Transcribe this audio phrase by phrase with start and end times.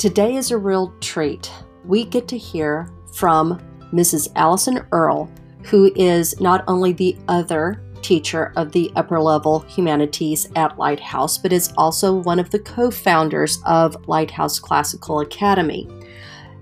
[0.00, 1.52] Today is a real treat.
[1.84, 3.60] We get to hear from
[3.92, 4.28] Mrs.
[4.34, 5.30] Allison Earle,
[5.64, 11.52] who is not only the other teacher of the upper level humanities at Lighthouse, but
[11.52, 15.86] is also one of the co founders of Lighthouse Classical Academy.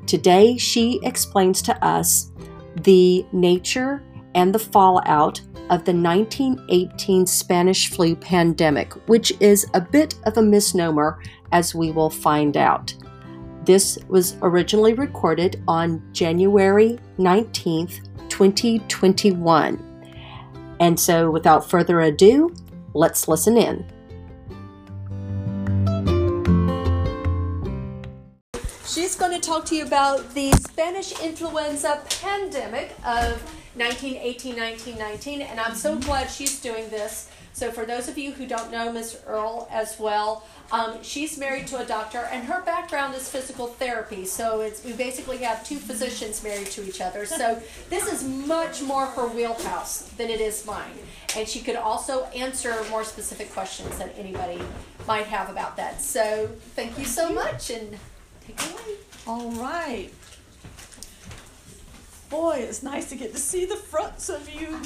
[0.08, 2.32] Today, she explains to us
[2.82, 4.02] the nature
[4.34, 5.38] and the fallout
[5.70, 11.92] of the 1918 Spanish flu pandemic, which is a bit of a misnomer, as we
[11.92, 12.92] will find out.
[13.68, 18.00] This was originally recorded on January 19th,
[18.30, 20.16] 2021.
[20.80, 22.54] And so, without further ado,
[22.94, 23.84] let's listen in.
[28.86, 33.42] She's going to talk to you about the Spanish influenza pandemic of
[33.76, 36.06] 1918 1919, and I'm so mm-hmm.
[36.06, 37.28] glad she's doing this.
[37.58, 39.20] So, for those of you who don't know Ms.
[39.26, 44.26] Earle as well, um, she's married to a doctor, and her background is physical therapy.
[44.26, 47.26] So it's we basically have two physicians married to each other.
[47.26, 50.92] So this is much more her wheelhouse than it is mine.
[51.36, 54.62] And she could also answer more specific questions that anybody
[55.08, 56.00] might have about that.
[56.00, 57.98] So thank you so much, and
[58.46, 58.96] take it away.
[59.26, 60.10] All right.
[62.30, 64.78] Boy, it's nice to get to see the fronts of you.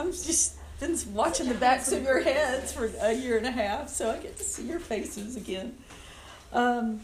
[0.00, 3.88] I'm just been watching the backs of your heads for a year and a half,
[3.88, 5.76] so I get to see your faces again.
[6.52, 7.00] Um,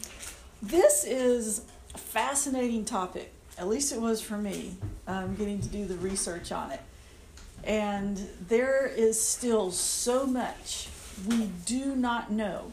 [0.62, 1.62] this is
[1.94, 3.32] a fascinating topic.
[3.58, 6.80] At least it was for me, um, getting to do the research on it.
[7.64, 10.88] And there is still so much
[11.26, 12.72] we do not know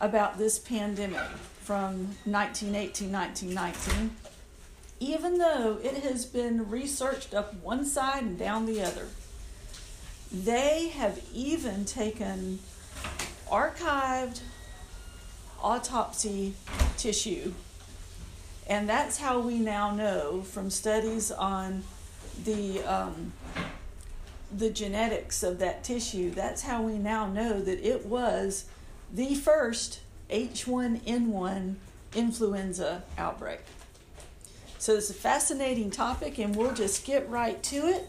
[0.00, 1.20] about this pandemic
[1.62, 4.16] from 1918 1919,
[5.00, 9.06] even though it has been researched up one side and down the other.
[10.34, 12.58] They have even taken
[13.48, 14.40] archived
[15.62, 16.54] autopsy
[16.96, 17.52] tissue,
[18.66, 21.84] and that's how we now know from studies on
[22.44, 23.32] the um,
[24.52, 26.32] the genetics of that tissue.
[26.32, 28.64] That's how we now know that it was
[29.12, 30.00] the first
[30.30, 31.76] H1N1
[32.16, 33.60] influenza outbreak.
[34.78, 38.04] So it's a fascinating topic, and we'll just get right to it.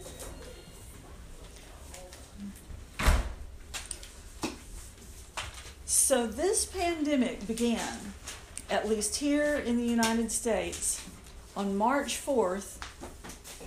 [5.88, 8.12] So, this pandemic began,
[8.68, 11.00] at least here in the United States,
[11.56, 12.78] on March 4th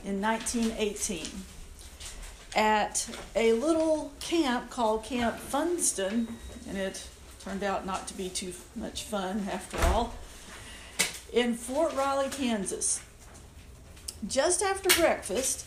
[0.04, 1.26] in 1918
[2.58, 6.28] at a little camp called Camp Funston,
[6.68, 7.08] and it
[7.40, 10.14] turned out not to be too much fun after all,
[11.32, 13.00] in Fort Riley, Kansas.
[14.28, 15.66] Just after breakfast,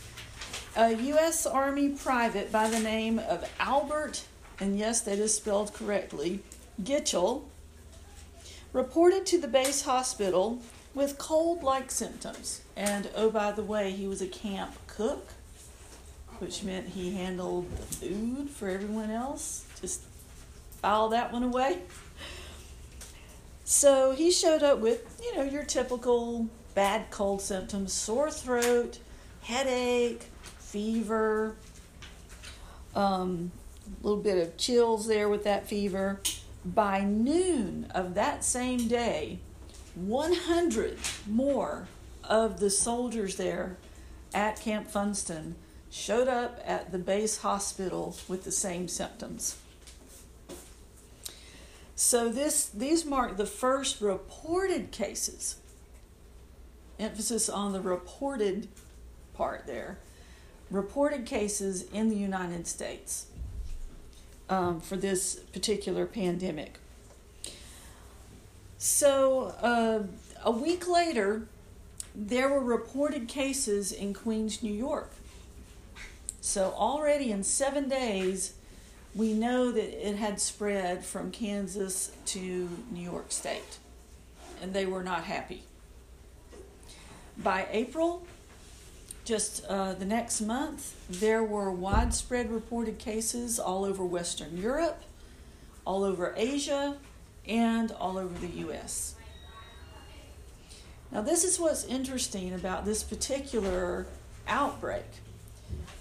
[0.77, 1.47] a U.S.
[1.47, 4.25] Army private by the name of Albert,
[4.63, 6.39] and yes, that is spelled correctly,
[6.81, 7.43] Gitchell
[8.73, 10.63] reported to the base hospital
[10.95, 12.61] with cold like symptoms.
[12.77, 15.31] And oh, by the way, he was a camp cook,
[16.39, 19.67] which meant he handled the food for everyone else.
[19.81, 20.03] Just
[20.81, 21.81] file that one away.
[23.65, 26.47] So he showed up with, you know, your typical
[26.77, 29.01] bad cold symptoms sore throat,
[29.41, 30.27] headache,
[30.61, 31.57] fever,
[32.95, 33.51] um,
[34.01, 36.21] a little bit of chills there with that fever
[36.65, 39.39] by noon of that same day,
[39.95, 41.89] 100 more
[42.25, 43.77] of the soldiers there
[44.33, 45.57] at Camp Funston
[45.91, 49.57] showed up at the base hospital with the same symptoms.
[51.95, 55.57] So this these mark the first reported cases.
[56.99, 58.69] Emphasis on the reported
[59.35, 59.99] part there.
[60.71, 63.27] Reported cases in the United States
[64.53, 66.79] um, for this particular pandemic.
[68.77, 70.03] So, uh,
[70.45, 71.47] a week later,
[72.15, 75.13] there were reported cases in Queens, New York.
[76.43, 78.53] So, already in seven days,
[79.15, 83.79] we know that it had spread from Kansas to New York State,
[84.61, 85.63] and they were not happy.
[87.39, 88.27] By April,
[89.25, 95.03] just uh, the next month, there were widespread reported cases all over Western Europe,
[95.85, 96.97] all over Asia,
[97.47, 99.15] and all over the US.
[101.11, 104.07] Now, this is what's interesting about this particular
[104.49, 105.05] outbreak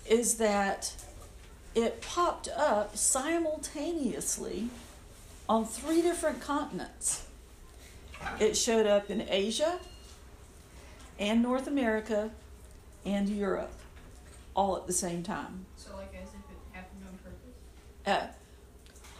[0.07, 0.93] is that
[1.75, 4.69] it popped up simultaneously
[5.47, 7.25] on three different continents.
[8.39, 9.79] It showed up in Asia
[11.19, 12.31] and North America
[13.05, 13.73] and Europe
[14.55, 15.65] all at the same time.
[15.77, 18.33] So, like as if it happened on purpose?
[18.33, 18.35] Uh,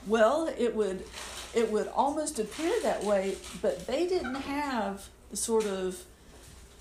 [0.07, 1.04] well, it would
[1.54, 6.01] it would almost appear that way, but they didn't have the sort of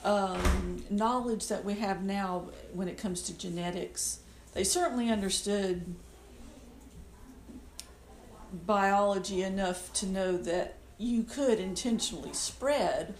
[0.05, 4.20] um, knowledge that we have now when it comes to genetics.
[4.55, 5.94] They certainly understood
[8.67, 13.14] biology enough to know that you could intentionally spread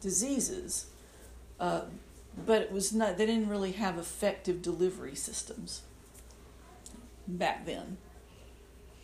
[0.00, 0.86] diseases,
[1.60, 1.82] uh,
[2.36, 3.18] but it was not.
[3.18, 5.82] They didn't really have effective delivery systems
[7.26, 7.98] back then.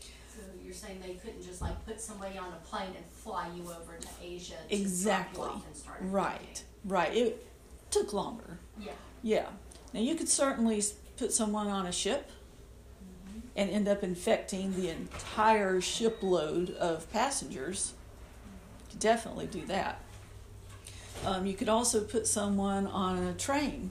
[0.01, 3.63] So you're saying they couldn't just like put somebody on a plane and fly you
[3.63, 5.43] over to Asia to Exactly.
[5.43, 7.15] drop you off and start Right, right.
[7.15, 7.47] It
[7.91, 8.59] took longer.
[8.81, 8.93] Yeah.
[9.23, 9.47] Yeah.
[9.93, 10.83] Now you could certainly
[11.17, 12.31] put someone on a ship
[13.03, 13.41] mm-hmm.
[13.57, 17.95] and end up infecting the entire shipload of passengers.
[18.87, 20.01] You could definitely do that.
[21.27, 23.91] Um, you could also put someone on a train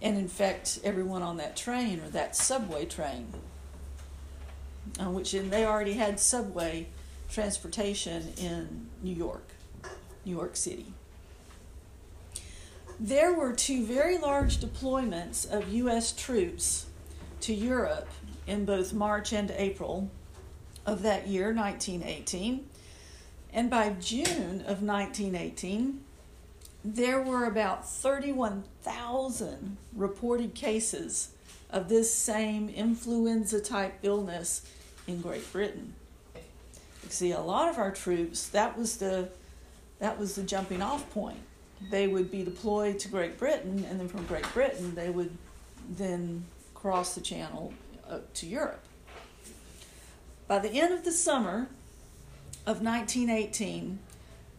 [0.00, 3.28] and infect everyone on that train or that subway train,
[5.00, 6.86] uh, which in, they already had subway
[7.30, 9.48] transportation in New York,
[10.24, 10.92] New York City.
[13.00, 16.12] There were two very large deployments of U.S.
[16.12, 16.86] troops
[17.40, 18.08] to Europe
[18.46, 20.10] in both March and April
[20.86, 22.66] of that year, 1918.
[23.54, 26.00] And by June of 1918,
[26.84, 31.30] there were about 31,000 reported cases
[31.70, 34.66] of this same influenza type illness
[35.06, 35.94] in Great Britain.
[36.34, 39.28] You see, a lot of our troops, that was the
[40.00, 41.38] that was the jumping off point.
[41.90, 45.30] They would be deployed to Great Britain, and then from Great Britain, they would
[45.88, 47.72] then cross the channel
[48.34, 48.82] to Europe.
[50.48, 51.68] By the end of the summer
[52.66, 53.98] of 1918,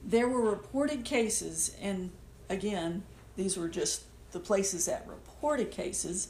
[0.04, 2.12] there were reported cases, and
[2.50, 3.04] again,
[3.36, 6.30] these were just the places that reported cases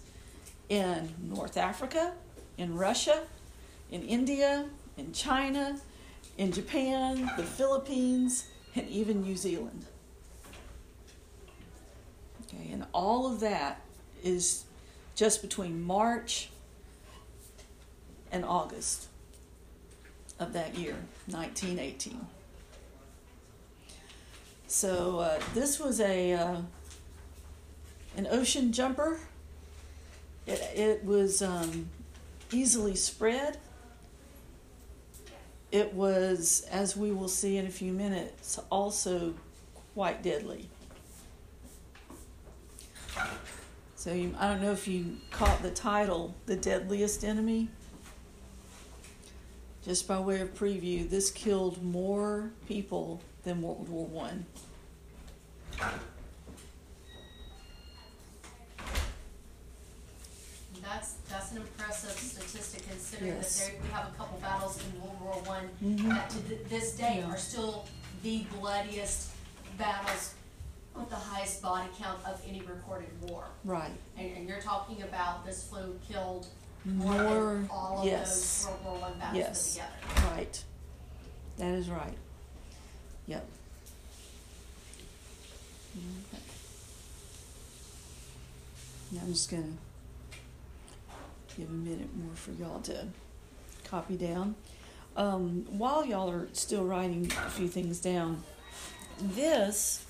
[0.70, 2.14] in North Africa,
[2.58, 3.24] in Russia,
[3.92, 4.66] in India,
[4.98, 5.78] in China,
[6.38, 9.86] in Japan, the Philippines, and even New Zealand.
[12.44, 13.82] Okay, and all of that
[14.24, 14.64] is
[15.16, 16.50] just between March
[18.32, 19.08] and August
[20.40, 20.96] of that year,
[21.28, 22.20] 1918.
[24.68, 26.58] So uh, this was a uh,
[28.18, 29.20] an ocean jumper.
[30.46, 31.90] It it was um,
[32.52, 33.58] easily spread.
[35.72, 39.34] It was, as we will see in a few minutes, also
[39.94, 40.70] quite deadly.
[43.96, 47.70] So you, I don't know if you caught the title, "The Deadliest Enemy."
[49.86, 54.46] Just by way of preview, this killed more people than World War One.
[60.82, 63.60] That's that's an impressive statistic considering Yes.
[63.60, 66.10] that there, we have a couple battles in World War One Mhm.
[66.10, 67.32] that to th- this day Yeah.
[67.32, 67.86] are still
[68.24, 69.30] the bloodiest
[69.78, 70.34] battles
[70.94, 73.46] with the highest body count of any recorded war.
[73.64, 73.92] Right.
[74.18, 76.48] And, and you're talking about this flu killed
[76.86, 78.66] more, all of yes.
[78.66, 79.80] those World War One battles Yes.
[80.32, 80.64] Right.
[81.58, 82.18] That is right.
[83.28, 83.48] Yep.
[85.98, 86.44] Okay.
[89.12, 89.64] Now I'm just gonna
[91.58, 93.08] give a minute more for y'all to
[93.86, 94.56] copy down.
[95.16, 98.44] Um, while y'all are still writing a few things down,
[99.20, 100.06] this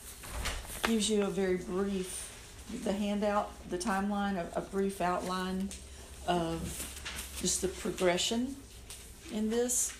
[0.84, 2.32] gives you a very brief,
[2.84, 5.70] the handout, the timeline, a, a brief outline
[6.28, 8.56] of just the progression
[9.32, 9.94] in this.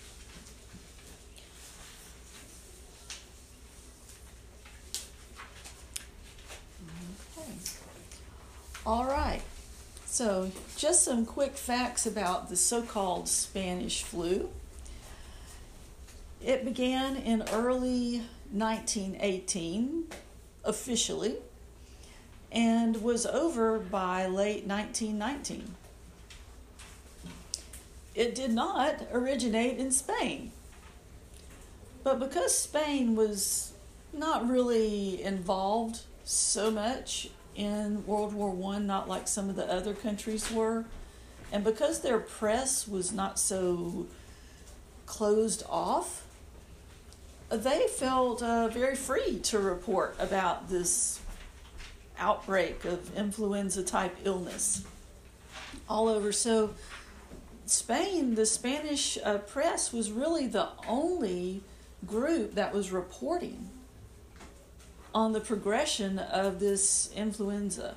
[7.38, 7.50] Okay.
[8.84, 9.42] All right.
[10.06, 14.48] So, just some quick facts about the so called Spanish flu.
[16.42, 20.06] It began in early 1918,
[20.64, 21.36] officially,
[22.50, 25.74] and was over by late 1919.
[28.16, 30.50] It did not originate in Spain.
[32.02, 33.74] But because Spain was
[34.12, 39.92] not really involved so much in World War One, not like some of the other
[39.92, 40.86] countries were,
[41.52, 44.06] and because their press was not so
[45.04, 46.26] closed off,
[47.50, 51.20] they felt uh, very free to report about this
[52.18, 54.84] outbreak of influenza type illness
[55.88, 56.32] all over.
[56.32, 56.74] So,
[57.66, 61.62] Spain, the Spanish uh, press was really the only
[62.06, 63.68] group that was reporting
[65.12, 67.96] on the progression of this influenza.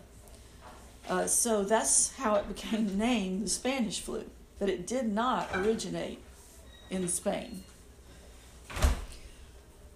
[1.08, 4.24] Uh, so that's how it became named the Spanish flu,
[4.58, 6.20] but it did not originate
[6.90, 7.64] in Spain.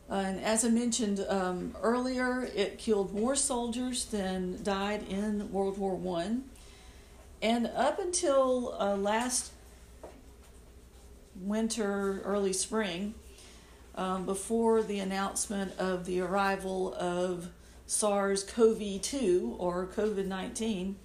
[0.09, 5.95] and as I mentioned um, earlier, it killed more soldiers than died in World War
[5.95, 6.43] One,
[7.41, 9.52] and up until uh, last
[11.35, 13.13] winter, early spring,
[13.95, 17.49] um, before the announcement of the arrival of
[17.85, 20.95] SARS CoV 2 or COVID 19,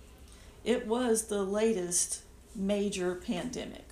[0.64, 2.22] it was the latest
[2.54, 3.84] major pandemic.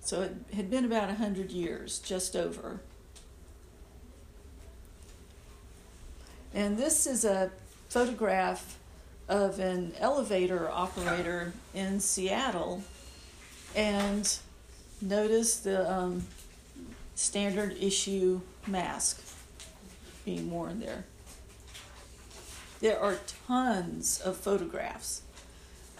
[0.00, 2.80] So it had been about 100 years, just over.
[6.54, 7.50] And this is a
[7.88, 8.78] photograph
[9.28, 12.82] of an elevator operator in Seattle.
[13.74, 14.38] And
[15.02, 16.24] notice the um,
[17.14, 19.22] standard issue mask
[20.24, 21.04] being worn there.
[22.80, 23.16] There are
[23.46, 25.22] tons of photographs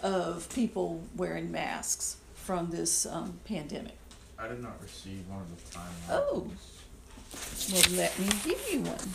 [0.02, 3.96] of people wearing masks from this um, pandemic.
[4.38, 6.10] I did not receive one of the timelines.
[6.10, 6.50] Oh.
[7.72, 9.08] Well, let me give you one.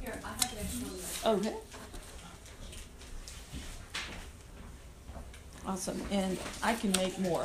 [0.00, 1.38] Here, I have an extra one.
[1.38, 1.56] Okay.
[5.66, 7.44] Awesome, and I can make more.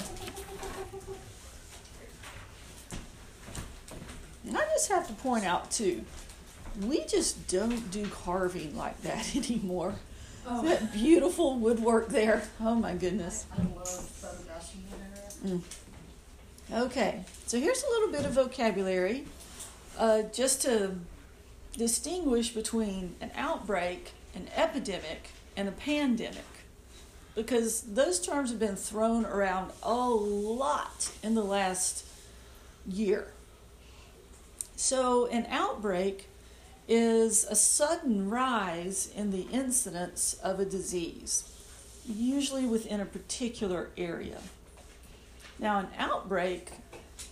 [4.48, 6.04] And I just have to point out too,
[6.82, 9.96] we just don't do carving like that anymore.
[10.48, 10.64] Oh.
[10.64, 12.44] That beautiful woodwork there.
[12.62, 13.46] Oh my goodness.
[13.52, 16.86] I love photographs from the internet.
[16.86, 19.26] Okay, so here's a little bit of vocabulary
[19.98, 20.96] uh, just to
[21.78, 26.46] distinguish between an outbreak, an epidemic, and a pandemic.
[27.38, 32.04] Because those terms have been thrown around a lot in the last
[32.88, 33.28] year.
[34.76, 36.28] So, an outbreak
[36.88, 41.44] is a sudden rise in the incidence of a disease,
[42.08, 44.40] usually within a particular area.
[45.60, 46.72] Now, an outbreak,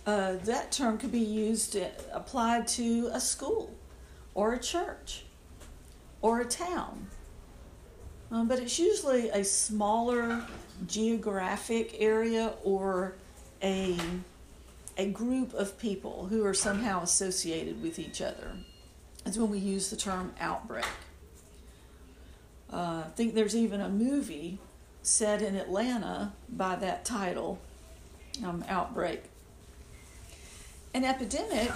[0.06, 1.76] uh, that term could be used,
[2.12, 3.74] applied to a school
[4.34, 5.24] or a church
[6.22, 7.08] or a town.
[8.30, 10.44] Um, but it's usually a smaller
[10.86, 13.14] geographic area or
[13.62, 13.96] a,
[14.98, 18.52] a group of people who are somehow associated with each other.
[19.24, 20.84] That's when we use the term outbreak.
[22.72, 24.58] Uh, I think there's even a movie
[25.02, 27.60] set in Atlanta by that title
[28.44, 29.22] um, outbreak.
[30.92, 31.70] An epidemic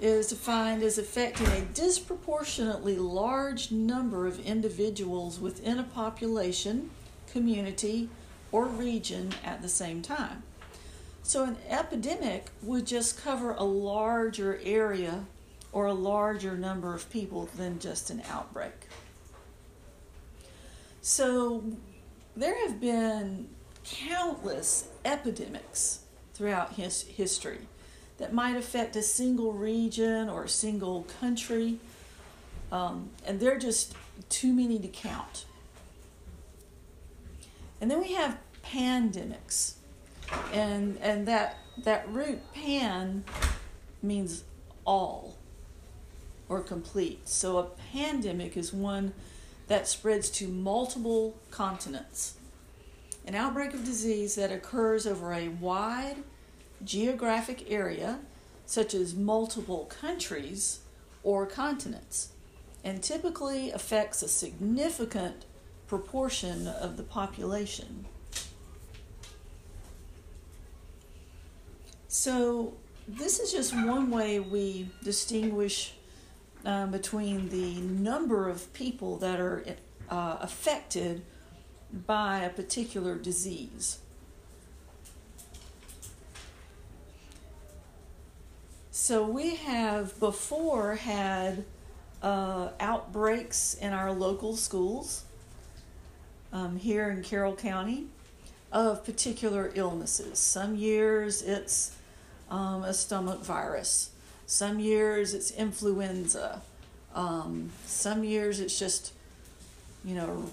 [0.00, 6.90] is defined as affecting a disproportionately large number of individuals within a population,
[7.30, 8.08] community,
[8.50, 10.42] or region at the same time.
[11.22, 15.26] So, an epidemic would just cover a larger area
[15.70, 18.88] or a larger number of people than just an outbreak.
[21.02, 21.62] So,
[22.34, 23.48] there have been
[23.84, 26.00] countless epidemics
[26.34, 27.60] throughout his history
[28.20, 31.78] that might affect a single region or a single country,
[32.70, 33.94] um, and they're just
[34.28, 35.46] too many to count.
[37.80, 39.74] And then we have pandemics,
[40.52, 43.24] and and that that root pan
[44.02, 44.44] means
[44.84, 45.36] all
[46.48, 47.26] or complete.
[47.26, 49.14] So a pandemic is one
[49.66, 52.34] that spreads to multiple continents
[53.26, 56.16] an outbreak of disease that occurs over a wide
[56.84, 58.20] geographic area,
[58.66, 60.80] such as multiple countries
[61.22, 62.30] or continents,
[62.82, 65.44] and typically affects a significant
[65.86, 68.06] proportion of the population.
[72.08, 72.74] So,
[73.06, 75.94] this is just one way we distinguish
[76.64, 79.64] um, between the number of people that are
[80.08, 81.22] uh, affected
[82.06, 83.98] by a particular disease.
[89.02, 91.64] So we have before had
[92.22, 95.24] uh, outbreaks in our local schools
[96.52, 98.08] um, here in Carroll County
[98.70, 100.38] of particular illnesses.
[100.38, 101.96] Some years it's
[102.50, 104.10] um, a stomach virus,
[104.44, 106.60] some years it's influenza,
[107.14, 109.14] um, some years it's just,
[110.04, 110.44] you know,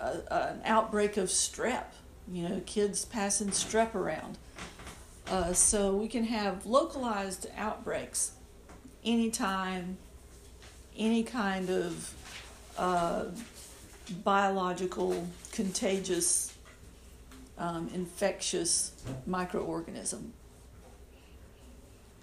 [0.00, 1.86] a, an outbreak of strep,
[2.30, 4.38] you know, kids passing strep around.
[5.28, 8.32] Uh, so we can have localized outbreaks
[9.04, 9.96] anytime,
[10.96, 12.14] any kind of
[12.76, 13.24] uh,
[14.22, 16.54] biological, contagious,
[17.56, 18.92] um, infectious
[19.28, 20.30] microorganism.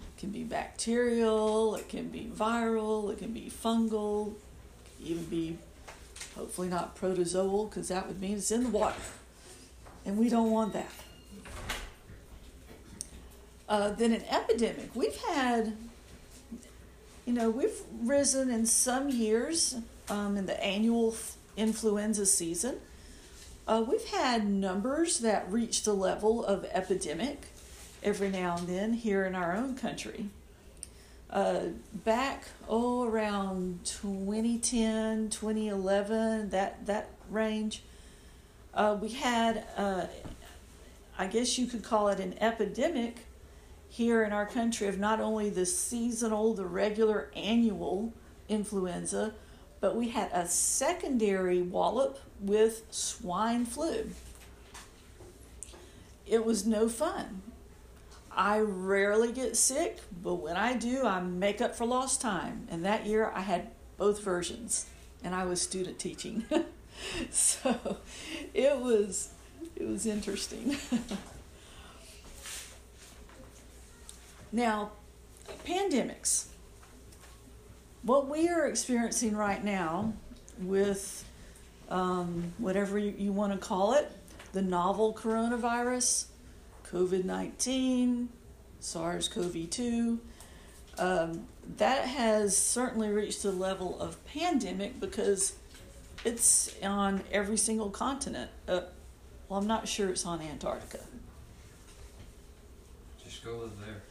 [0.00, 4.34] It can be bacterial, it can be viral, it can be fungal,
[4.84, 5.58] it can even be
[6.36, 8.94] hopefully not protozoal because that would mean it's in the water.
[10.04, 10.92] And we don't want that.
[13.72, 14.94] Uh, then an epidemic.
[14.94, 15.74] We've had,
[17.24, 19.76] you know, we've risen in some years
[20.10, 22.80] um, in the annual f- influenza season.
[23.66, 27.46] Uh, we've had numbers that reach the level of epidemic
[28.02, 30.26] every now and then here in our own country.
[31.30, 37.82] Uh, back, oh, around 2010, 2011, that, that range,
[38.74, 40.04] uh, we had, uh,
[41.18, 43.24] I guess you could call it an epidemic
[43.92, 48.10] here in our country of not only the seasonal, the regular annual
[48.48, 49.34] influenza,
[49.82, 54.08] but we had a secondary wallop with swine flu.
[56.26, 57.42] It was no fun.
[58.34, 62.66] I rarely get sick, but when I do, I make up for lost time.
[62.70, 64.86] And that year I had both versions,
[65.22, 66.44] and I was student teaching.
[67.30, 67.98] so
[68.54, 69.34] it was
[69.76, 70.78] it was interesting.
[74.52, 74.92] now,
[75.66, 76.46] pandemics.
[78.02, 80.12] What we are experiencing right now
[80.58, 81.24] with
[81.88, 84.10] um, whatever you, you want to call it,
[84.52, 86.26] the novel coronavirus,
[86.90, 88.28] COVID 19,
[88.80, 90.20] SARS CoV 2,
[90.98, 95.54] um, that has certainly reached the level of pandemic because
[96.24, 98.50] it's on every single continent.
[98.68, 98.82] Uh,
[99.48, 101.00] well, I'm not sure it's on Antarctica.
[103.24, 104.02] Just go live there.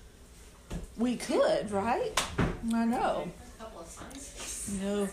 [0.98, 2.12] We could, right?
[2.74, 3.32] I know.
[4.82, 5.10] Know,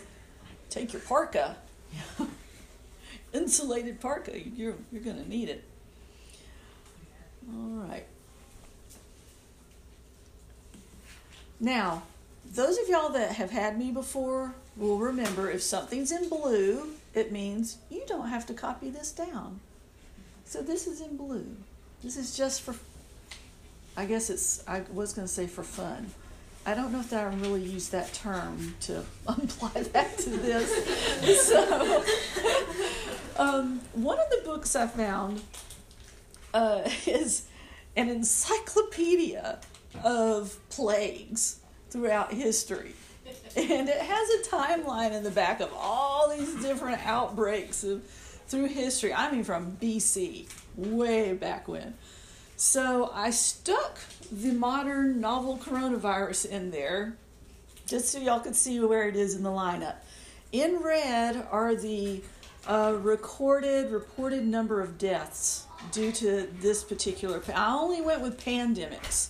[0.69, 1.57] take your parka,
[3.33, 4.39] insulated parka.
[4.39, 5.63] You're you're gonna need it.
[7.51, 8.05] All right.
[11.59, 12.03] Now,
[12.53, 17.31] those of y'all that have had me before will remember if something's in blue, it
[17.31, 19.59] means you don't have to copy this down.
[20.45, 21.45] So this is in blue.
[22.03, 22.75] This is just for,
[23.97, 26.11] I guess it's, I was going to say for fun.
[26.65, 31.47] I don't know if I really use that term to apply that to this.
[31.47, 32.03] so,
[33.37, 35.41] um, one of the books I found
[36.53, 37.47] uh, is
[37.95, 39.59] an encyclopedia
[40.03, 41.59] of plagues
[41.89, 42.93] throughout history.
[43.55, 48.03] And it has a timeline in the back of all these different outbreaks of,
[48.47, 49.13] through history.
[49.13, 51.95] I mean, from BC, way back when.
[52.59, 57.15] So I stuck the modern novel coronavirus in there
[57.87, 59.95] just so y'all could see where it is in the lineup.
[60.51, 62.21] In red are the
[62.67, 67.41] uh, recorded, reported number of deaths due to this particular.
[67.55, 69.29] I only went with pandemics.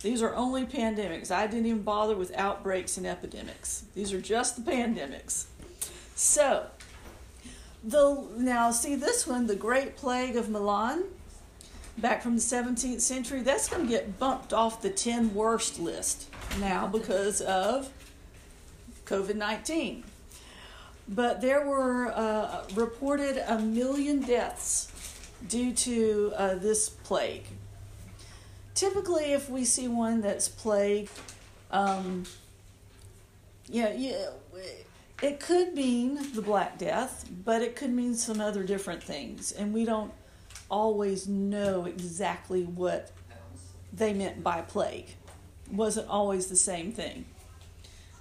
[0.00, 1.30] These are only pandemics.
[1.30, 3.84] I didn't even bother with outbreaks and epidemics.
[3.94, 5.44] These are just the pandemics.
[6.16, 6.66] So,
[7.84, 11.04] the now see this one, the Great Plague of Milan,
[11.98, 13.42] back from the 17th century.
[13.42, 16.28] That's going to get bumped off the 10 worst list
[16.58, 17.90] now because of
[19.06, 20.04] COVID 19.
[21.06, 24.90] But there were uh, reported a million deaths
[25.46, 27.44] due to uh, this plague.
[28.74, 31.08] Typically, if we see one that's plague,
[31.70, 32.24] um,
[33.68, 34.30] yeah, yeah,
[35.22, 39.72] it could mean the Black Death, but it could mean some other different things, and
[39.72, 40.12] we don't
[40.70, 43.10] always know exactly what
[43.92, 45.14] they meant by plague.
[45.66, 47.24] It wasn't always the same thing.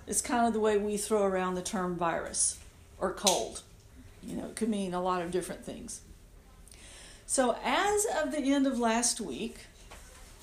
[0.05, 2.59] It's kind of the way we throw around the term virus
[2.99, 3.61] or cold.
[4.21, 6.01] You know, it could mean a lot of different things.
[7.25, 9.57] So, as of the end of last week,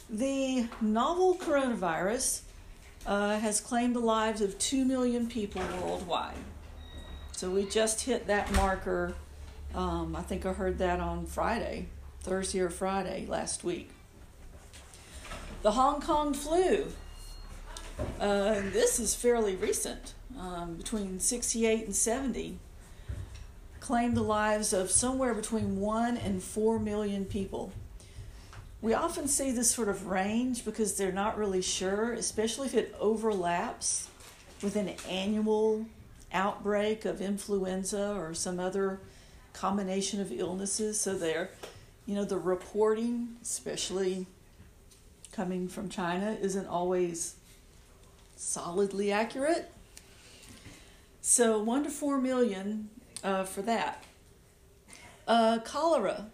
[0.09, 2.41] the novel coronavirus
[3.07, 6.35] uh, has claimed the lives of 2 million people worldwide.
[7.33, 9.15] So, we just hit that marker.
[9.75, 11.87] Um, I think I heard that on Friday,
[12.23, 13.91] Thursday or Friday last week.
[15.63, 16.87] The Hong Kong flu.
[18.19, 22.59] Uh, this is fairly recent, um, between 68 and 70
[23.81, 27.73] claimed the lives of somewhere between 1 and 4 million people.
[28.81, 32.95] We often see this sort of range because they're not really sure, especially if it
[32.99, 34.09] overlaps
[34.63, 35.87] with an annual
[36.33, 39.01] outbreak of influenza or some other
[39.53, 41.01] combination of illnesses.
[41.01, 41.51] So they're,
[42.07, 44.27] you know, the reporting, especially
[45.33, 47.37] coming from China, isn't always
[48.37, 49.71] solidly accurate.
[51.21, 52.89] So 1 to 4 million
[53.23, 54.05] uh, for that.
[55.27, 56.27] Uh, cholera.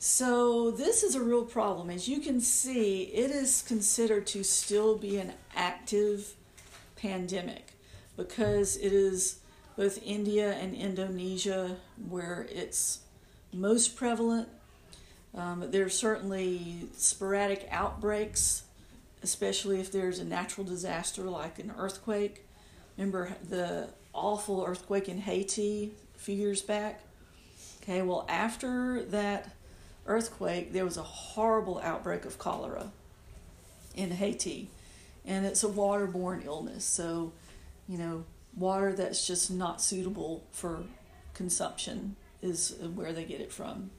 [0.00, 1.90] So, this is a real problem.
[1.90, 6.34] As you can see, it is considered to still be an active
[6.94, 7.72] pandemic
[8.16, 9.40] because it is
[9.78, 11.76] both India and Indonesia
[12.08, 12.98] where it's
[13.52, 14.48] most prevalent.
[15.36, 18.64] Um, but there's certainly sporadic outbreaks,
[19.22, 22.44] especially if there's a natural disaster like an earthquake.
[22.96, 27.00] Remember the awful earthquake in Haiti a few years back?
[27.80, 29.52] Okay, well, after that
[30.06, 32.90] earthquake, there was a horrible outbreak of cholera
[33.94, 34.70] in Haiti.
[35.24, 36.84] And it's a waterborne illness.
[36.84, 37.32] So,
[37.88, 38.24] you know,
[38.58, 40.82] water that's just not suitable for
[41.34, 43.90] consumption is where they get it from.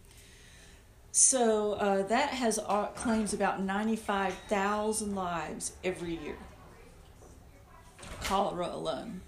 [1.11, 6.37] So uh, that has uh, claims about 95,000 lives every year.
[8.23, 9.21] Cholera alone.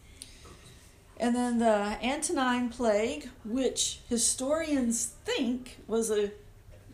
[1.18, 6.32] And then the Antonine Plague, which historians think was a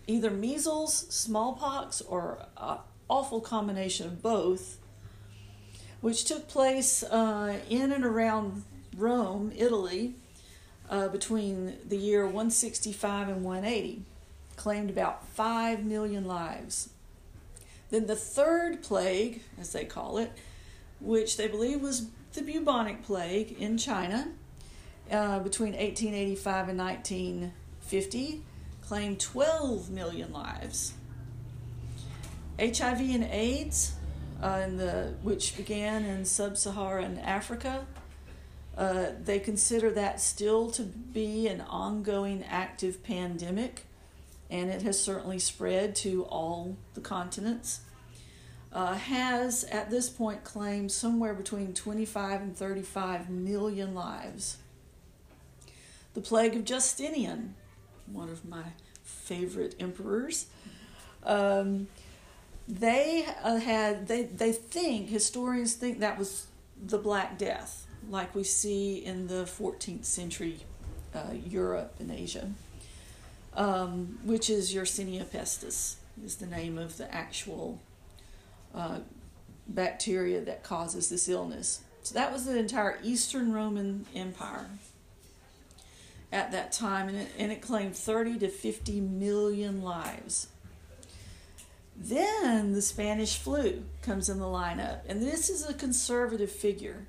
[0.06, 2.46] either measles, smallpox, or
[3.10, 4.78] awful combination of both,
[6.02, 8.64] which took place uh, in and around
[8.96, 10.16] Rome, Italy,
[10.90, 14.04] uh, between the year 165 and 180,
[14.56, 16.90] claimed about 5 million lives.
[17.90, 20.32] Then the third plague, as they call it,
[21.00, 24.30] which they believe was the bubonic plague in China
[25.12, 28.44] uh, between 1885 and 1950,
[28.82, 30.94] claimed 12 million lives.
[32.60, 33.94] HIV and AIDS,
[34.42, 37.86] uh, in the, which began in sub Saharan Africa,
[38.78, 43.86] uh, they consider that still to be an ongoing active pandemic,
[44.52, 47.82] and it has certainly spread to all the continents.
[48.72, 54.58] Uh, has at this point claimed somewhere between 25 and 35 million lives.
[56.14, 57.56] The plague of Justinian,
[58.12, 58.64] one of my
[59.04, 60.48] favorite emperors,
[61.24, 61.88] um,
[62.68, 66.48] they uh, had they they think historians think that was
[66.82, 70.60] the Black Death like we see in the 14th century
[71.14, 72.50] uh, Europe and Asia,
[73.54, 77.82] um, which is Yersinia pestis, is the name of the actual
[78.74, 79.00] uh,
[79.68, 81.82] bacteria that causes this illness.
[82.04, 84.68] So that was the entire Eastern Roman Empire
[86.32, 90.48] at that time, and it, and it claimed 30 to 50 million lives.
[91.98, 97.08] Then the Spanish flu comes in the lineup, and this is a conservative figure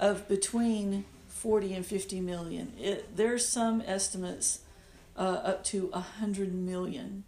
[0.00, 2.72] of between 40 and 50 million.
[2.78, 4.60] It, there's some estimates
[5.16, 7.24] uh, up to 100 million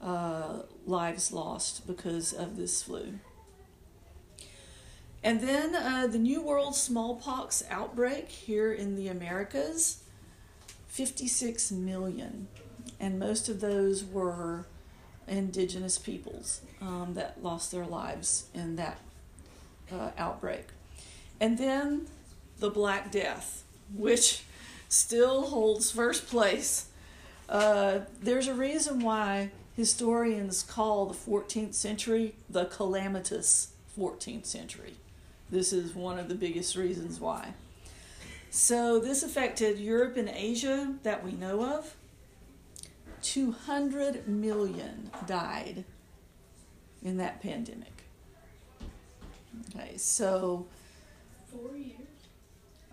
[0.00, 3.18] uh, lives lost because of this flu.
[5.22, 10.02] And then uh, the New World smallpox outbreak here in the Americas
[10.88, 12.48] 56 million.
[12.98, 14.66] And most of those were
[15.28, 18.98] indigenous peoples um, that lost their lives in that
[19.92, 20.66] uh, outbreak.
[21.40, 22.06] And then
[22.58, 24.44] the Black Death, which
[24.88, 26.86] still holds first place.
[27.48, 34.94] Uh, there's a reason why historians call the 14th century the calamitous 14th century.
[35.50, 37.54] This is one of the biggest reasons why.
[38.50, 41.96] So, this affected Europe and Asia that we know of.
[43.22, 45.84] 200 million died
[47.02, 48.04] in that pandemic.
[49.74, 50.66] Okay, so
[51.50, 51.98] Four years.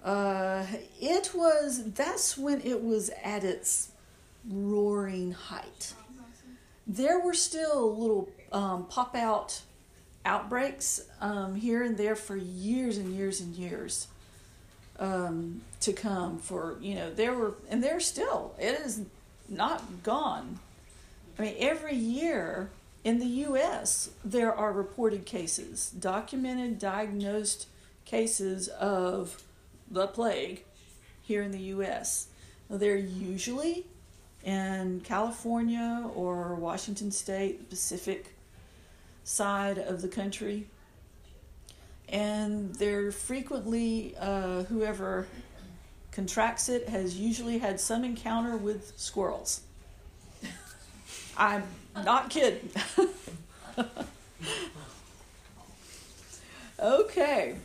[0.03, 0.65] uh,
[0.99, 3.91] it was, that's when it was at its
[4.49, 5.93] roaring height.
[6.87, 9.61] There were still little um, pop out
[10.25, 14.07] outbreaks um, here and there for years and years and years
[14.99, 16.39] um, to come.
[16.39, 19.01] For, you know, there were, and they're still, it is
[19.49, 20.59] not gone.
[21.37, 22.69] I mean, every year
[23.03, 27.67] in the U.S., there are reported cases, documented, diagnosed
[28.05, 29.41] cases of
[29.89, 30.63] the plague
[31.21, 32.27] here in the U.S.
[32.69, 33.85] They're usually
[34.43, 38.35] in California or Washington State, the Pacific
[39.23, 40.67] side of the country.
[42.07, 45.27] And they're frequently, uh, whoever
[46.11, 49.61] contracts it has usually had some encounter with squirrels.
[51.37, 51.63] I'm
[51.95, 52.69] not kidding.
[56.79, 57.55] okay.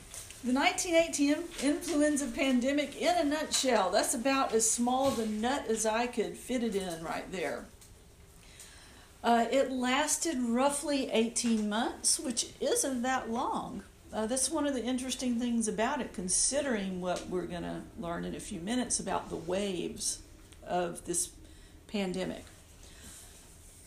[0.44, 3.90] The 1918 influenza pandemic in a nutshell.
[3.90, 7.64] That's about as small of a nut as I could fit it in right there.
[9.24, 13.82] Uh, it lasted roughly 18 months, which isn't that long.
[14.14, 18.24] Uh, that's one of the interesting things about it, considering what we're going to learn
[18.24, 20.20] in a few minutes about the waves
[20.64, 21.30] of this
[21.88, 22.44] pandemic.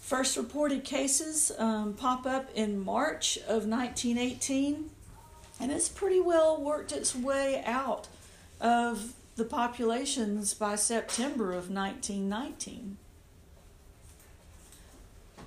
[0.02, 4.90] First reported cases um, pop up in March of 1918
[5.60, 8.08] and it's pretty well worked its way out
[8.60, 12.98] of the populations by September of 1919.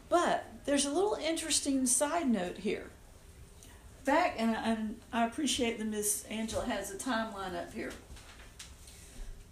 [0.08, 2.90] But there's a little interesting side note here.
[4.10, 7.92] Back, and I, and I appreciate that Miss Angela has a timeline up here.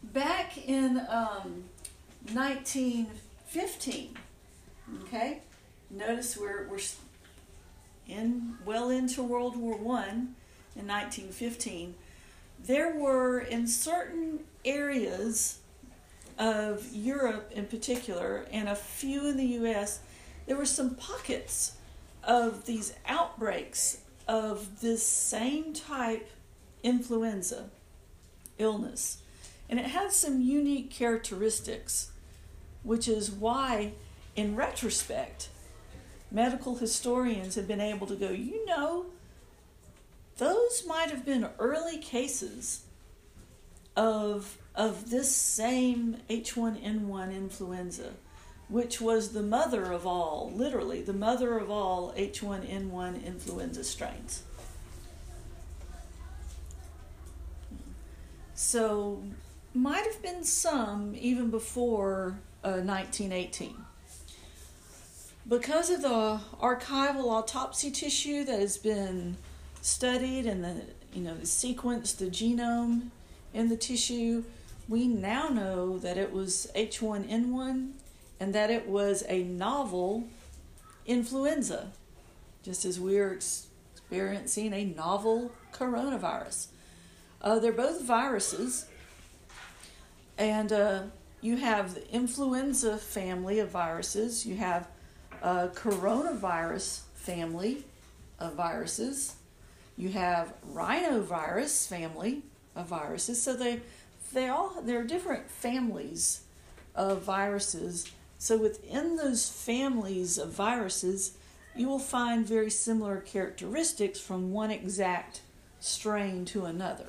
[0.02, 1.62] Back in um,
[2.32, 4.16] 1915,
[5.04, 5.42] okay,
[5.90, 6.80] notice we're, we're
[8.08, 10.34] in well into World War One
[10.74, 11.94] in 1915.
[12.58, 15.60] There were in certain areas
[16.36, 20.00] of Europe in particular, and a few in the U.S.,
[20.46, 21.74] there were some pockets
[22.24, 26.30] of these outbreaks of this same type
[26.82, 27.70] influenza
[28.58, 29.22] illness.
[29.68, 32.10] And it had some unique characteristics,
[32.82, 33.92] which is why,
[34.36, 35.48] in retrospect,
[36.30, 39.06] medical historians have been able to go, you know,
[40.36, 42.82] those might have been early cases
[43.96, 48.12] of, of this same H1N1 influenza,
[48.68, 54.42] which was the mother of all, literally, the mother of all H1N1 influenza strains.
[58.54, 59.22] So,
[59.72, 63.74] might have been some even before uh, 1918.
[65.48, 69.36] Because of the archival autopsy tissue that has been
[69.80, 70.82] studied and the
[71.14, 73.08] you know sequenced the genome
[73.54, 74.44] in the tissue,
[74.88, 77.92] we now know that it was H1N1
[78.40, 80.24] and that it was a novel
[81.06, 81.92] influenza,
[82.62, 86.68] just as we're experiencing a novel coronavirus.
[87.40, 88.86] Uh, they're both viruses,
[90.36, 91.02] and uh,
[91.40, 94.88] you have the influenza family of viruses, you have
[95.42, 97.84] a coronavirus family
[98.38, 99.36] of viruses,
[99.96, 102.42] you have rhinovirus family
[102.74, 103.42] of viruses.
[103.42, 103.80] So they
[104.32, 106.42] they all there are different families
[106.94, 108.10] of viruses.
[108.38, 111.36] So within those families of viruses,
[111.74, 115.42] you will find very similar characteristics from one exact
[115.80, 117.06] strain to another.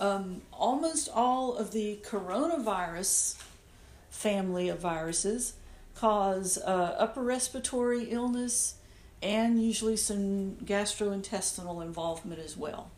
[0.00, 3.40] Um, almost all of the coronavirus
[4.10, 5.54] family of viruses
[5.94, 8.74] cause uh, upper respiratory illness
[9.22, 12.90] and usually some gastrointestinal involvement as well.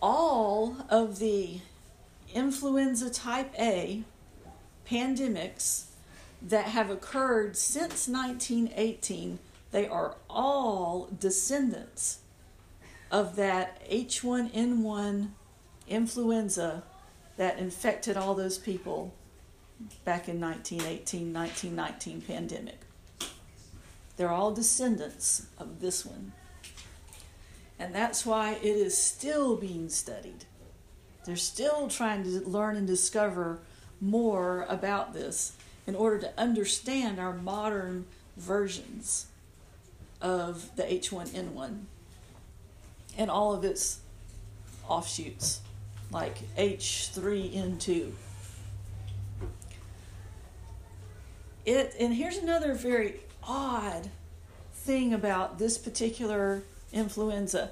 [0.00, 1.60] All of the
[2.34, 4.02] influenza type A
[4.88, 5.84] pandemics
[6.42, 9.38] that have occurred since 1918,
[9.70, 12.18] they are all descendants
[13.10, 15.28] of that H1N1
[15.88, 16.82] influenza
[17.36, 19.14] that infected all those people
[20.04, 22.80] back in 1918 1919 pandemic.
[24.16, 26.32] They're all descendants of this one.
[27.78, 30.44] And that's why it is still being studied.
[31.24, 33.60] They're still trying to learn and discover
[34.00, 35.56] more about this
[35.86, 38.06] in order to understand our modern
[38.36, 39.26] versions
[40.20, 41.80] of the H1N1
[43.16, 44.00] and all of its
[44.88, 45.60] offshoots,
[46.10, 48.12] like H3N2.
[51.64, 54.10] it and here's another very odd
[54.72, 57.70] thing about this particular influenza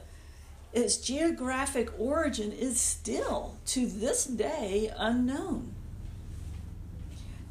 [0.72, 5.74] its geographic origin is still to this day unknown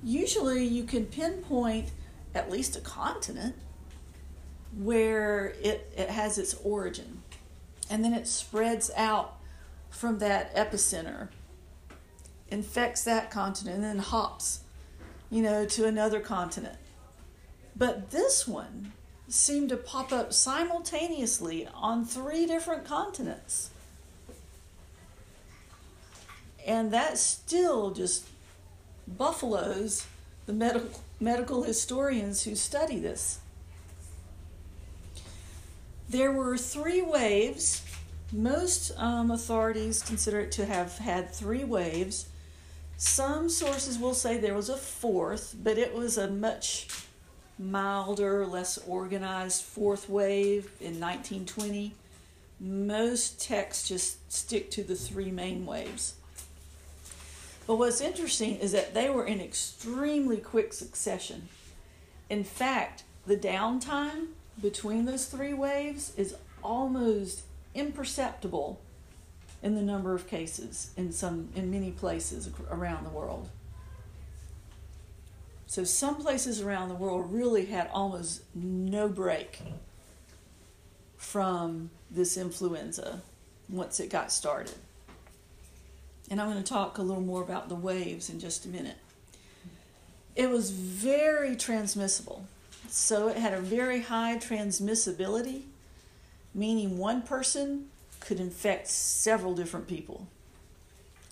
[0.04, 1.92] usually you can pinpoint
[2.34, 3.56] at least a continent
[4.78, 7.22] where it, it has its origin
[7.90, 9.38] and then it spreads out
[9.90, 11.28] from that epicenter
[12.50, 14.62] infects that continent and then hops
[15.32, 16.78] you know, to another continent.
[17.76, 18.92] But this one
[19.34, 23.70] seemed to pop up simultaneously on three different continents.
[26.66, 28.28] And that still just
[29.08, 30.06] buffaloes
[30.46, 33.40] the medical, medical historians who study this.
[36.10, 37.84] There were three waves.
[38.32, 42.28] Most um, authorities consider it to have had three waves
[43.04, 46.88] some sources will say there was a fourth, but it was a much
[47.62, 51.94] milder, less organized fourth wave in 1920.
[52.60, 56.16] Most texts just stick to the three main waves.
[57.68, 61.48] But what's interesting is that they were in extremely quick succession.
[62.30, 64.28] In fact, the downtime
[64.62, 67.44] between those three waves is almost
[67.74, 68.80] imperceptible
[69.64, 73.50] in the number of cases in some in many places around the world.
[75.72, 79.62] So some places around the world really had almost no break
[81.16, 83.22] from this influenza
[83.70, 84.76] once it got started.
[86.30, 88.98] And I'm going to talk a little more about the waves in just a minute.
[90.36, 92.44] it was very transmissible.
[92.90, 95.62] So it had a very high transmissibility,
[96.54, 97.88] meaning one person
[98.20, 100.28] could infect several different people.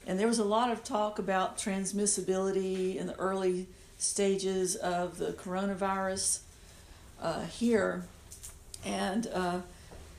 [0.07, 3.67] And there was a lot of talk about transmissibility in the early
[3.99, 6.39] stages of the coronavirus
[7.21, 8.05] uh, here.
[8.83, 9.59] And uh,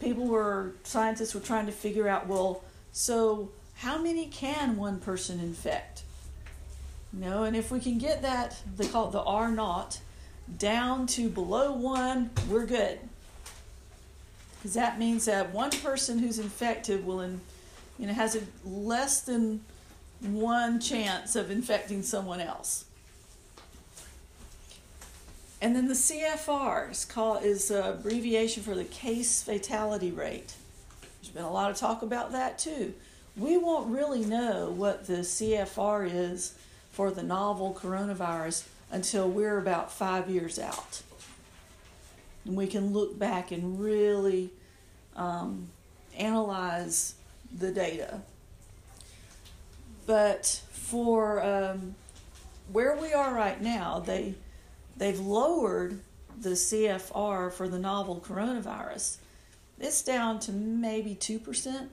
[0.00, 2.62] people were, scientists were trying to figure out well,
[2.92, 6.02] so how many can one person infect?
[7.12, 9.98] You know, and if we can get that, they call it the R naught,
[10.58, 12.98] down to below one, we're good.
[14.58, 17.40] Because that means that one person who's infected will, in,
[17.98, 19.62] you know, has a less than
[20.20, 22.84] one chance of infecting someone else.
[25.60, 30.54] And then the CFR is called is abbreviation for the case fatality rate.
[31.20, 32.94] There's been a lot of talk about that too.
[33.36, 36.54] We won't really know what the CFR is
[36.92, 41.02] for the novel coronavirus until we're about five years out.
[42.44, 44.50] And we can look back and really
[45.14, 45.68] um,
[46.16, 47.14] analyze
[47.56, 48.22] the data.
[50.06, 51.94] But for um,
[52.72, 54.34] where we are right now, they
[55.00, 56.00] they've lowered
[56.40, 59.16] the CFR for the novel coronavirus.
[59.80, 61.90] It's down to maybe two percent.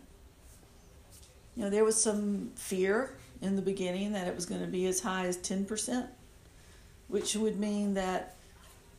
[1.55, 4.85] You know, there was some fear in the beginning that it was going to be
[4.85, 6.07] as high as ten percent
[7.07, 8.35] which would mean that,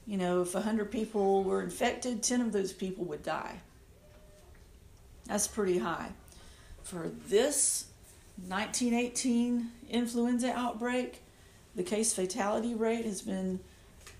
[0.07, 3.61] you know, if 100 people were infected, 10 of those people would die.
[5.27, 6.11] That's pretty high.
[6.83, 7.87] For this
[8.47, 11.23] 1918 influenza outbreak,
[11.75, 13.61] the case fatality rate has been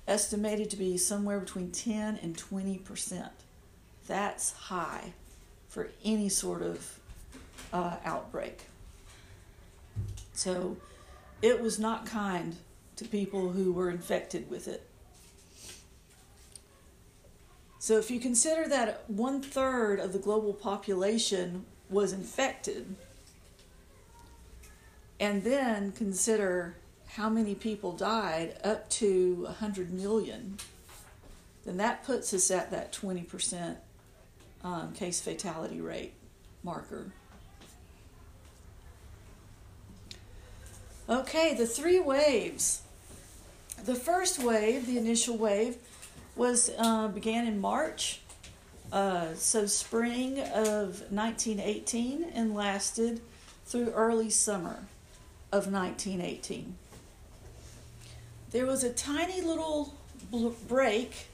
[0.09, 3.33] estimated to be somewhere between 10 and 20 percent.
[4.07, 5.13] That's high
[5.69, 6.99] for any sort of
[7.73, 8.63] uh, outbreak.
[10.33, 10.77] So
[11.43, 12.57] it was not kind
[12.97, 14.89] to people who were infected with it.
[17.81, 22.97] So, if you consider that one third of the global population was infected,
[25.21, 26.77] and then consider
[27.19, 30.57] how many people died, up to 100 million,
[31.67, 33.75] then that puts us at that 20%
[34.63, 36.13] um, case fatality rate
[36.63, 37.11] marker.
[41.09, 42.83] Okay, the three waves
[43.85, 45.77] the first wave, the initial wave,
[46.37, 48.21] was uh, began in March,
[48.93, 53.21] uh, so spring of 1918, and lasted
[53.67, 54.85] through early summer
[55.53, 56.75] of 1918.
[58.51, 59.95] There was a tiny little
[60.67, 61.29] break,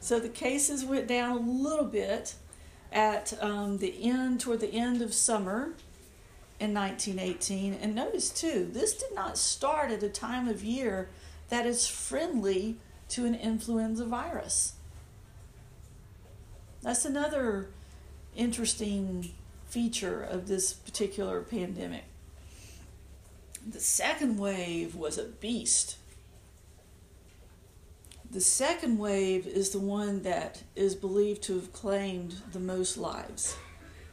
[0.00, 2.34] so the cases went down a little bit
[2.92, 5.74] at um, the end, toward the end of summer
[6.60, 7.74] in 1918.
[7.74, 11.08] And notice too, this did not start at a time of year
[11.48, 12.76] that is friendly
[13.10, 14.74] to an influenza virus.
[16.82, 17.70] That's another
[18.36, 19.30] interesting
[19.66, 22.04] feature of this particular pandemic.
[23.66, 25.96] The second wave was a beast.
[28.30, 33.56] The second wave is the one that is believed to have claimed the most lives.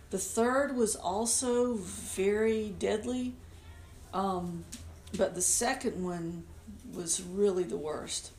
[0.10, 3.34] The third was also very deadly,
[4.13, 4.63] um,
[5.17, 6.45] but the second one
[6.93, 8.32] was really the worst.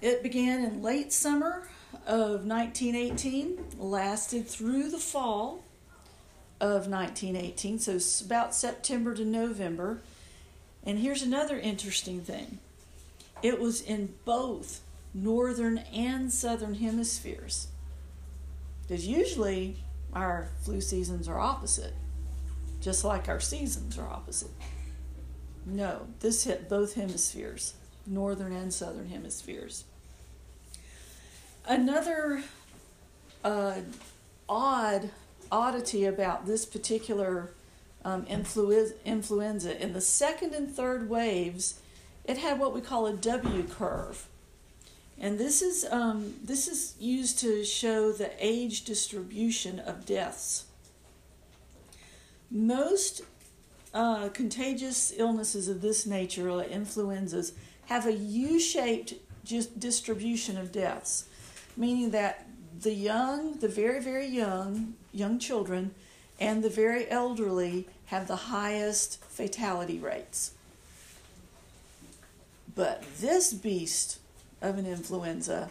[0.00, 1.68] It began in late summer
[2.04, 5.62] of 1918, lasted through the fall
[6.60, 10.00] of 1918, so about September to November.
[10.84, 12.58] And here's another interesting thing
[13.42, 14.80] it was in both
[15.14, 17.68] northern and southern hemispheres.
[18.82, 19.76] Because usually
[20.12, 21.94] our flu seasons are opposite,
[22.80, 24.50] just like our seasons are opposite.
[25.64, 27.74] No, this hit both hemispheres,
[28.06, 29.84] northern and southern hemispheres.
[31.66, 32.42] Another
[33.42, 33.80] uh,
[34.48, 35.10] odd
[35.50, 37.50] oddity about this particular
[38.04, 41.80] um, influ- influenza in the second and third waves,
[42.26, 44.26] it had what we call a W curve.
[45.18, 50.66] And this is, um, this is used to show the age distribution of deaths.
[52.50, 53.22] Most
[53.94, 57.52] uh, contagious illnesses of this nature, like influenzas,
[57.86, 59.14] have a U shaped
[59.78, 61.24] distribution of deaths,
[61.76, 62.46] meaning that
[62.80, 65.94] the young, the very, very young, young children,
[66.38, 70.52] and the very elderly have the highest fatality rates.
[72.76, 74.20] But this beast
[74.60, 75.70] of an influenza,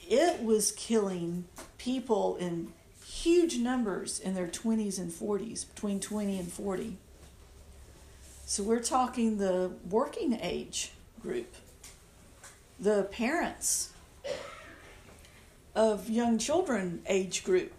[0.00, 1.44] it was killing
[1.78, 2.72] people in
[3.06, 6.96] huge numbers in their 20s and 40s, between 20 and 40.
[8.46, 10.90] So we're talking the working age
[11.22, 11.54] group,
[12.78, 13.92] the parents
[15.74, 17.72] of young children age group.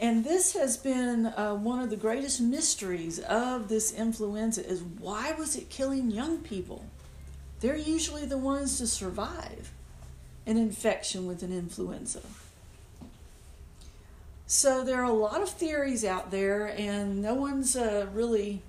[0.00, 5.32] And this has been uh, one of the greatest mysteries of this influenza is why
[5.32, 6.84] was it killing young people?
[7.60, 9.72] They're usually the ones to survive
[10.46, 12.22] an infection with an influenza.
[14.46, 18.62] So there are a lot of theories out there, and no one's uh, really,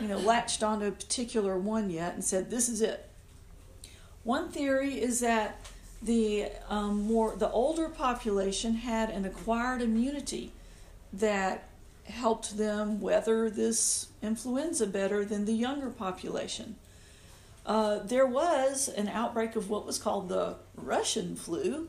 [0.00, 3.10] you know, latched onto a particular one yet and said this is it.
[4.22, 5.60] One theory is that
[6.00, 10.52] the um, more the older population had an acquired immunity
[11.12, 11.68] that
[12.04, 16.76] helped them weather this influenza better than the younger population.
[17.64, 21.88] Uh, there was an outbreak of what was called the Russian flu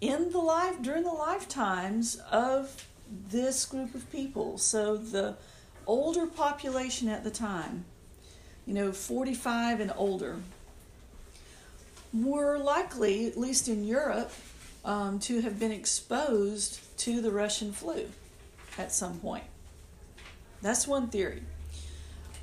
[0.00, 2.86] in the life during the lifetimes of
[3.30, 4.58] this group of people.
[4.58, 5.36] So the
[5.86, 7.84] older population at the time,
[8.66, 10.36] you know, 45 and older,
[12.12, 14.30] were likely, at least in Europe,
[14.84, 18.06] um, to have been exposed to the Russian flu
[18.78, 19.44] at some point.
[20.62, 21.42] That's one theory.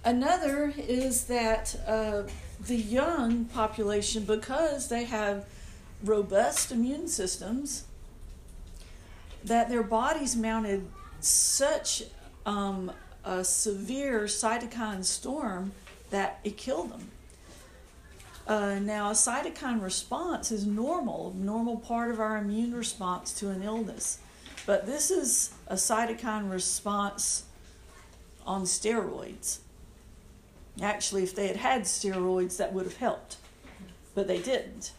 [0.03, 2.23] Another is that uh,
[2.67, 5.45] the young population, because they have
[6.03, 7.85] robust immune systems
[9.43, 10.87] that their bodies mounted
[11.19, 12.03] such
[12.45, 12.91] um,
[13.23, 15.71] a severe cytokine storm
[16.09, 17.09] that it killed them.
[18.47, 23.61] Uh, now, a cytokine response is normal, normal part of our immune response to an
[23.61, 24.17] illness.
[24.65, 27.45] But this is a cytokine response
[28.45, 29.59] on steroids.
[30.81, 33.37] Actually, if they had had steroids, that would have helped,
[34.15, 34.93] but they didn't.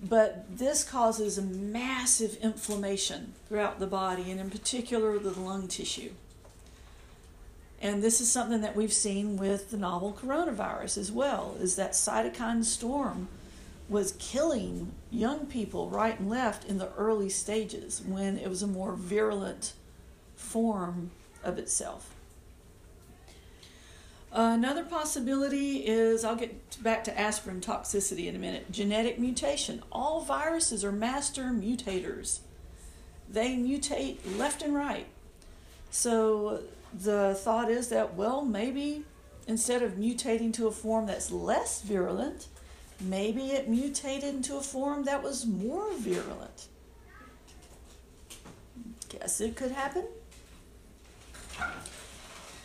[0.00, 6.12] But this causes a massive inflammation throughout the body, and in particular the lung tissue.
[7.80, 11.92] And this is something that we've seen with the novel coronavirus as well, is that
[11.92, 13.28] cytokine storm
[13.88, 18.66] was killing young people right and left in the early stages when it was a
[18.66, 19.72] more virulent
[20.36, 21.10] form
[21.42, 22.14] of itself.
[24.30, 28.70] Another possibility is I'll get back to aspirin toxicity in a minute.
[28.70, 29.82] Genetic mutation.
[29.90, 32.40] All viruses are master mutators,
[33.28, 35.06] they mutate left and right.
[35.90, 36.62] So
[36.92, 39.04] the thought is that, well, maybe
[39.46, 42.48] instead of mutating to a form that's less virulent,
[43.00, 46.68] maybe it mutated into a form that was more virulent.
[49.08, 50.06] Guess it could happen.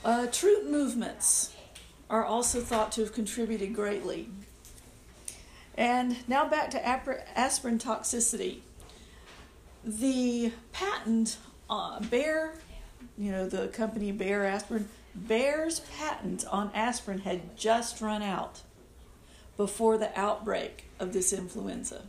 [0.03, 1.53] Uh, troop movements
[2.09, 4.29] are also thought to have contributed greatly.
[5.75, 8.59] And now back to aspirin toxicity.
[9.83, 11.37] The patent,
[11.69, 12.53] uh, Bayer,
[13.17, 14.87] you know, the company Bayer Aspirin,
[15.27, 18.61] Bayer's patent on aspirin had just run out
[19.57, 22.03] before the outbreak of this influenza.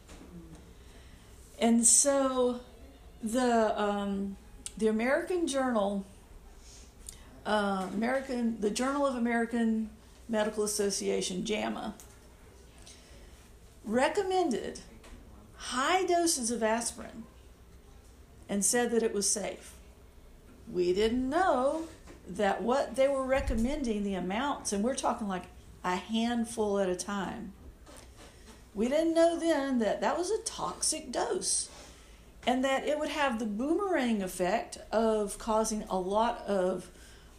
[1.59, 2.61] And so
[3.23, 4.37] the, um,
[4.77, 6.05] the American Journal
[7.47, 9.91] uh, American, the Journal of American
[10.29, 11.95] Medical Association, JAMA,
[13.85, 14.81] recommended
[15.57, 17.25] high doses of aspirin
[18.49, 19.75] and said that it was safe.
[20.73, 21.85] We didn't know
[22.27, 25.45] that what they were recommending, the amounts, and we're talking like
[25.85, 27.53] a handful at a time.
[28.75, 31.69] We didn't know then that that was a toxic dose
[32.47, 36.91] and that it would have the boomerang effect of causing a lot of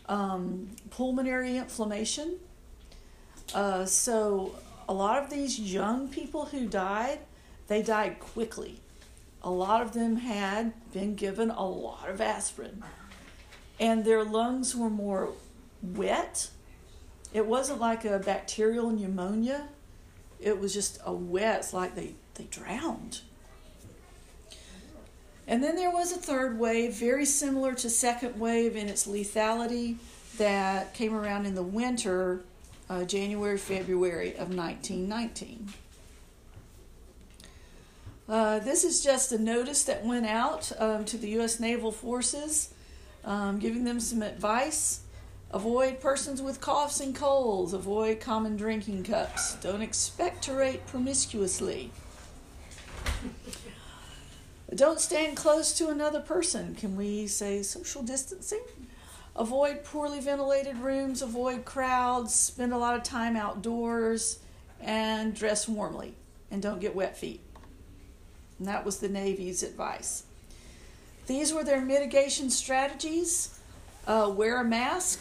[0.08, 2.38] um, pulmonary inflammation.
[3.54, 4.56] Uh, so
[4.88, 7.20] a lot of these young people who died,
[7.68, 8.80] they died quickly.
[9.43, 12.84] A lot of them had been given a lot of aspirin,
[13.80, 15.34] and their lungs were more
[15.84, 16.50] wet.
[17.34, 19.68] It wasn't like a bacterial pneumonia.
[20.40, 23.22] It was just a wet, it's like they, they drowned.
[25.48, 29.98] And then there was a third wave, very similar to second wave in its lethality,
[30.38, 32.42] that came around in the winter,
[32.90, 35.70] uh, January, February of 1919.
[38.28, 41.60] Uh, this is just a notice that went out um, to the U.S.
[41.60, 42.74] Naval Forces,
[43.24, 45.02] um, giving them some advice.
[45.52, 47.74] Avoid persons with coughs and colds.
[47.74, 49.56] Avoid common drinking cups.
[49.56, 51.91] Don't expectorate promiscuously.
[54.74, 56.76] Don't stand close to another person.
[56.76, 58.64] Can we say social distancing?
[59.36, 64.39] Avoid poorly ventilated rooms, avoid crowds, spend a lot of time outdoors,
[64.82, 66.16] and dress warmly
[66.52, 67.41] and don't get wet feet.
[68.60, 70.24] And that was the Navy's advice.
[71.28, 73.60] These were their mitigation strategies
[74.08, 75.20] uh, wear a mask,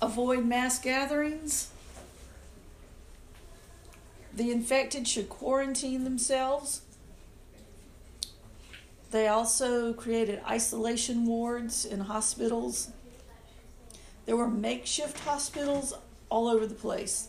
[0.00, 1.70] avoid mass gatherings.
[4.34, 6.82] The infected should quarantine themselves.
[9.10, 12.90] They also created isolation wards in hospitals.
[14.26, 15.94] There were makeshift hospitals
[16.30, 17.28] all over the place.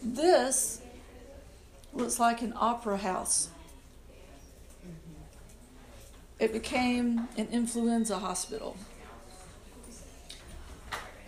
[0.00, 0.80] This
[1.92, 3.48] looks like an opera house.
[6.38, 8.76] It became an influenza hospital.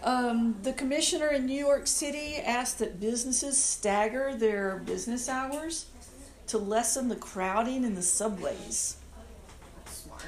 [0.06, 5.86] Um, the commissioner in New York City asked that businesses stagger their business hours
[6.46, 8.98] to lessen the crowding in the subways.
[9.86, 10.22] Smart.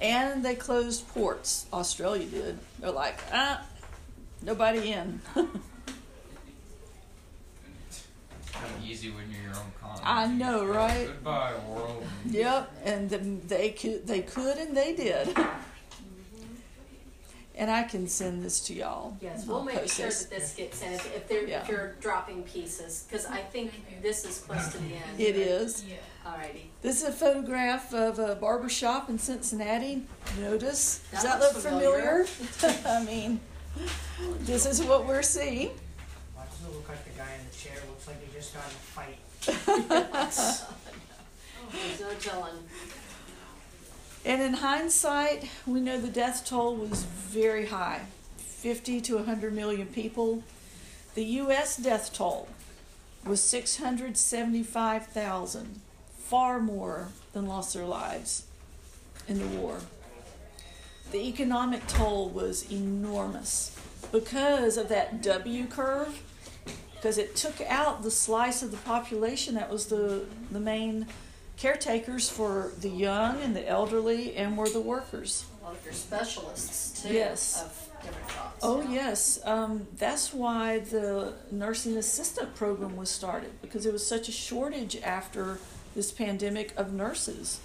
[0.00, 1.66] And they closed ports.
[1.72, 2.58] Australia did.
[2.78, 3.66] They're like, ah,
[4.42, 5.20] nobody in.
[5.34, 5.50] Kind
[8.62, 10.02] of easy when you're your own colony.
[10.04, 11.08] I know, right?
[11.08, 12.04] Goodbye, world.
[12.26, 13.10] yep, and
[13.48, 15.36] they could, they could, and they did.
[17.60, 19.18] And I can send this to y'all.
[19.20, 20.24] Yes, I'll we'll make post sure this.
[20.24, 21.60] that this gets in, if, if they're, Yeah.
[21.60, 25.18] if you're dropping pieces, cause I think this is close to the end.
[25.20, 25.84] It is.
[25.84, 25.96] Yeah.
[26.24, 26.62] Alrighty.
[26.80, 30.06] This is a photograph of a barber shop in Cincinnati.
[30.40, 31.00] Notice?
[31.12, 32.24] Does That that look familiar?
[32.24, 32.80] familiar.
[32.98, 33.40] I mean,
[34.40, 35.68] this is what we're seeing.
[36.34, 38.64] Why does it look like the guy in the chair looks like he just got
[38.64, 40.66] in a fight?
[41.62, 42.54] Oh, there's no telling.
[44.24, 48.00] And in hindsight, we know the death toll was very high
[48.36, 50.42] 50 to 100 million people.
[51.14, 51.76] The U.S.
[51.78, 52.48] death toll
[53.24, 55.80] was 675,000,
[56.18, 58.46] far more than lost their lives
[59.26, 59.78] in the war.
[61.10, 63.74] The economic toll was enormous
[64.12, 66.22] because of that W curve,
[66.94, 71.06] because it took out the slice of the population that was the, the main
[71.60, 75.44] caretakers for the young and the elderly and were the workers.
[75.60, 77.12] A lot of your specialists too.
[77.12, 77.62] Yes.
[77.62, 78.60] Of different jobs.
[78.62, 79.38] Oh, yes.
[79.44, 84.96] Um, that's why the nursing assistant program was started because there was such a shortage
[85.02, 85.58] after
[85.94, 87.60] this pandemic of nurses.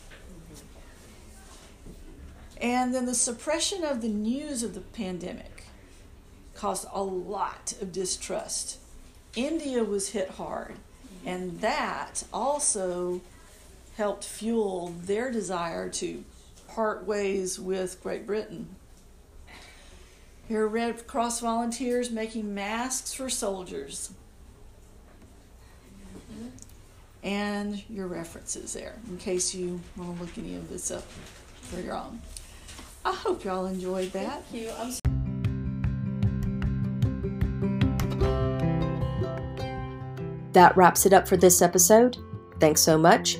[2.59, 5.63] And then the suppression of the news of the pandemic
[6.53, 8.79] caused a lot of distrust.
[9.35, 10.75] India was hit hard,
[11.25, 13.21] and that also
[13.95, 16.23] helped fuel their desire to
[16.67, 18.67] part ways with Great Britain.
[20.47, 24.11] Here are Red Cross volunteers making masks for soldiers.
[27.23, 31.03] And your references there, in case you want to look any of this up
[31.61, 32.21] for your own.
[33.03, 34.43] I hope y'all enjoyed that.
[34.45, 34.71] Thank you.
[34.77, 34.91] I'm
[40.53, 42.17] That wraps it up for this episode.
[42.59, 43.39] Thanks so much,